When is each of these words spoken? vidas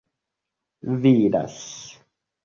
vidas 1.03 1.59